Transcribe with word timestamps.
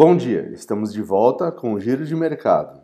Bom 0.00 0.16
dia, 0.16 0.48
estamos 0.52 0.92
de 0.92 1.02
volta 1.02 1.50
com 1.50 1.72
o 1.72 1.80
Giro 1.80 2.06
de 2.06 2.14
Mercado. 2.14 2.80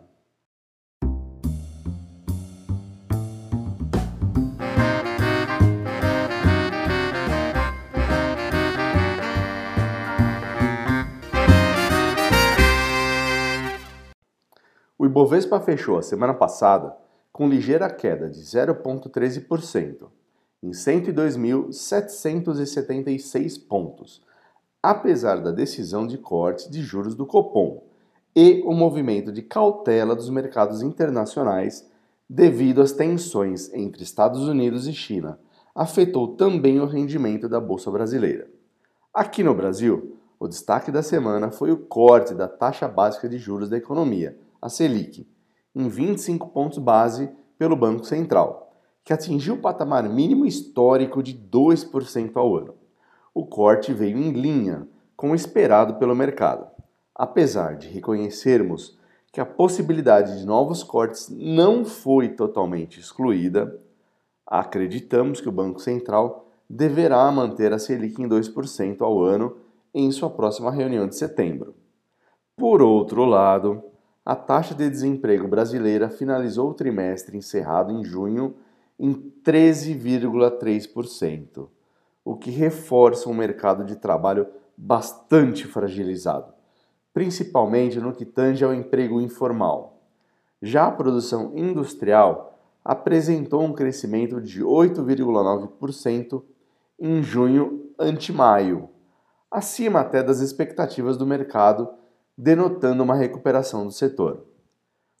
O 14.99 15.05
Ibovespa 15.05 15.61
fechou 15.61 15.97
a 15.97 16.01
semana 16.01 16.33
passada 16.33 16.97
com 17.31 17.47
ligeira 17.47 17.89
queda 17.89 18.29
de 18.29 18.41
0,13%, 18.41 20.09
em 20.61 20.71
102.776 20.71 23.65
pontos, 23.65 24.21
apesar 24.85 25.41
da 25.41 25.49
decisão 25.49 26.05
de 26.05 26.15
corte 26.15 26.69
de 26.69 26.83
juros 26.83 27.15
do 27.15 27.25
Copom 27.25 27.83
e 28.35 28.61
o 28.67 28.71
movimento 28.71 29.31
de 29.31 29.41
cautela 29.41 30.15
dos 30.15 30.29
mercados 30.29 30.83
internacionais 30.83 31.89
devido 32.29 32.83
às 32.83 32.91
tensões 32.91 33.73
entre 33.73 34.03
Estados 34.03 34.47
Unidos 34.47 34.87
e 34.87 34.93
China, 34.93 35.39
afetou 35.73 36.35
também 36.35 36.79
o 36.79 36.85
rendimento 36.85 37.49
da 37.49 37.59
bolsa 37.59 37.89
brasileira. 37.89 38.47
Aqui 39.11 39.43
no 39.43 39.55
Brasil, 39.55 40.19
o 40.39 40.47
destaque 40.47 40.91
da 40.91 41.01
semana 41.01 41.49
foi 41.49 41.71
o 41.71 41.77
corte 41.77 42.35
da 42.35 42.47
taxa 42.47 42.87
básica 42.87 43.27
de 43.27 43.39
juros 43.39 43.69
da 43.69 43.77
economia, 43.77 44.37
a 44.61 44.69
Selic, 44.69 45.27
em 45.73 45.89
25 45.89 46.49
pontos 46.49 46.77
base 46.77 47.27
pelo 47.57 47.75
Banco 47.75 48.05
Central, 48.05 48.71
que 49.03 49.13
atingiu 49.13 49.55
o 49.55 49.61
patamar 49.61 50.07
mínimo 50.07 50.45
histórico 50.45 51.23
de 51.23 51.33
2% 51.33 52.35
ao 52.35 52.55
ano. 52.55 52.84
O 53.37 53.45
corte 53.45 53.93
veio 53.93 54.17
em 54.17 54.31
linha 54.31 54.87
com 55.13 55.31
o 55.31 55.35
esperado 55.35 55.95
pelo 55.95 56.15
mercado, 56.15 56.67
apesar 57.13 57.75
de 57.75 57.89
reconhecermos 57.89 58.97
que 59.29 59.41
a 59.41 59.45
possibilidade 59.45 60.39
de 60.39 60.45
novos 60.45 60.81
cortes 60.81 61.27
não 61.29 61.83
foi 61.83 62.29
totalmente 62.29 62.97
excluída, 62.97 63.77
acreditamos 64.47 65.41
que 65.41 65.49
o 65.49 65.51
Banco 65.51 65.81
Central 65.81 66.47
deverá 66.69 67.29
manter 67.29 67.73
a 67.73 67.77
Selic 67.77 68.21
em 68.21 68.29
2% 68.29 69.01
ao 69.01 69.21
ano 69.21 69.57
em 69.93 70.09
sua 70.11 70.29
próxima 70.29 70.71
reunião 70.71 71.05
de 71.05 71.17
setembro. 71.17 71.75
Por 72.55 72.81
outro 72.81 73.25
lado, 73.25 73.83
a 74.25 74.37
taxa 74.37 74.73
de 74.73 74.89
desemprego 74.89 75.45
brasileira 75.45 76.09
finalizou 76.09 76.69
o 76.69 76.73
trimestre 76.73 77.35
encerrado 77.35 77.91
em 77.91 78.01
junho 78.01 78.55
em 78.97 79.11
13,3%, 79.43 81.67
o 82.25 82.35
que 82.35 82.49
reforça 82.49 83.29
um 83.29 83.33
mercado 83.33 83.85
de 83.85 83.95
trabalho 83.95 84.47
bastante 84.75 85.67
fragilizado, 85.67 86.51
principalmente 87.13 87.99
no 87.99 88.11
que 88.11 88.25
tange 88.25 88.65
ao 88.65 88.73
emprego 88.73 89.21
informal. 89.21 90.01
Já 90.59 90.87
a 90.87 90.91
produção 90.91 91.51
industrial 91.55 92.59
apresentou 92.83 93.61
um 93.61 93.73
crescimento 93.73 94.41
de 94.41 94.63
8,9% 94.63 96.43
em 96.99 97.21
junho 97.21 97.91
ante 97.99 98.33
maio, 98.33 98.89
acima 99.49 99.99
até 99.99 100.23
das 100.23 100.39
expectativas 100.39 101.17
do 101.17 101.25
mercado 101.25 101.87
denotando 102.37 103.03
uma 103.03 103.15
recuperação 103.15 103.85
do 103.85 103.91
setor. 103.91 104.45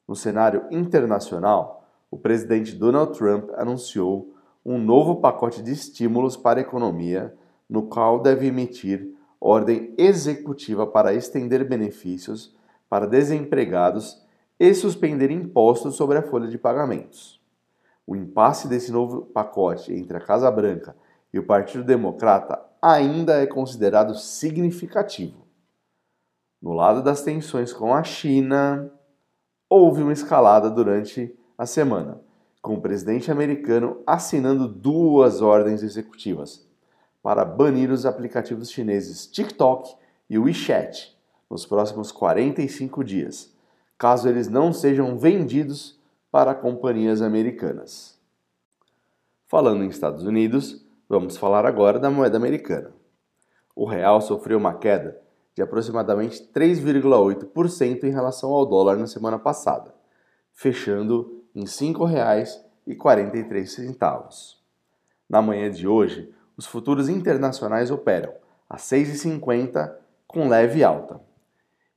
No 0.07 0.15
cenário 0.15 0.65
internacional, 0.71 1.87
o 2.11 2.17
presidente 2.17 2.75
Donald 2.75 3.17
Trump 3.17 3.49
anunciou 3.55 4.34
um 4.65 4.79
novo 4.79 5.17
pacote 5.17 5.61
de 5.61 5.71
estímulos 5.71 6.35
para 6.35 6.59
a 6.59 6.63
economia, 6.63 7.35
no 7.69 7.83
qual 7.83 8.19
deve 8.19 8.47
emitir 8.47 9.13
ordem 9.39 9.93
executiva 9.97 10.87
para 10.87 11.13
estender 11.13 11.63
benefícios 11.67 12.55
para 12.89 13.05
desempregados 13.05 14.23
e 14.59 14.73
suspender 14.73 15.29
impostos 15.29 15.95
sobre 15.95 16.17
a 16.17 16.23
folha 16.23 16.47
de 16.47 16.57
pagamentos. 16.57 17.41
O 18.07 18.15
impasse 18.15 18.67
desse 18.67 18.91
novo 18.91 19.23
pacote 19.23 19.93
entre 19.93 20.17
a 20.17 20.21
Casa 20.21 20.49
Branca 20.49 20.95
e 21.33 21.39
o 21.39 21.45
Partido 21.45 21.83
Democrata 21.83 22.63
ainda 22.81 23.41
é 23.41 23.45
considerado 23.45 24.15
significativo. 24.15 25.45
No 26.61 26.73
lado 26.73 27.03
das 27.03 27.21
tensões 27.21 27.73
com 27.73 27.93
a 27.93 28.03
China, 28.03 28.91
houve 29.69 30.01
uma 30.01 30.13
escalada 30.13 30.69
durante 30.69 31.35
a 31.57 31.65
semana, 31.65 32.21
com 32.65 32.73
o 32.73 32.81
presidente 32.81 33.29
americano 33.29 34.01
assinando 34.07 34.67
duas 34.67 35.39
ordens 35.39 35.83
executivas 35.83 36.67
para 37.21 37.45
banir 37.45 37.91
os 37.91 38.07
aplicativos 38.07 38.71
chineses 38.71 39.27
TikTok 39.27 39.95
e 40.27 40.39
WeChat 40.39 41.15
nos 41.47 41.63
próximos 41.63 42.11
45 42.11 43.03
dias, 43.03 43.55
caso 43.99 44.27
eles 44.27 44.47
não 44.47 44.73
sejam 44.73 45.15
vendidos 45.15 46.01
para 46.31 46.55
companhias 46.55 47.21
americanas. 47.21 48.19
Falando 49.45 49.83
em 49.83 49.89
Estados 49.89 50.23
Unidos, 50.23 50.83
vamos 51.07 51.37
falar 51.37 51.67
agora 51.67 51.99
da 51.99 52.09
moeda 52.09 52.35
americana. 52.35 52.91
O 53.75 53.85
real 53.85 54.19
sofreu 54.21 54.57
uma 54.57 54.73
queda 54.73 55.21
de 55.53 55.61
aproximadamente 55.61 56.41
3,8% 56.51 58.05
em 58.05 58.11
relação 58.11 58.49
ao 58.49 58.65
dólar 58.65 58.97
na 58.97 59.05
semana 59.05 59.37
passada, 59.37 59.93
fechando 60.51 61.34
em 61.55 61.61
R$ 61.61 61.67
5,43. 61.67 64.55
Na 65.29 65.41
manhã 65.41 65.71
de 65.71 65.87
hoje, 65.87 66.29
os 66.57 66.65
futuros 66.65 67.07
internacionais 67.09 67.89
operam 67.89 68.33
a 68.69 68.75
6,50 68.77 69.95
com 70.27 70.49
leve 70.49 70.83
alta. 70.83 71.21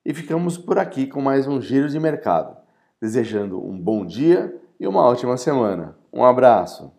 E 0.04 0.14
ficamos 0.14 0.56
por 0.56 0.78
aqui 0.78 1.06
com 1.06 1.20
mais 1.20 1.46
um 1.46 1.60
giro 1.60 1.88
de 1.88 1.98
mercado, 1.98 2.56
desejando 3.00 3.60
um 3.62 3.78
bom 3.78 4.06
dia 4.06 4.56
e 4.78 4.86
uma 4.86 5.02
ótima 5.02 5.36
semana. 5.36 5.96
Um 6.12 6.24
abraço! 6.24 6.97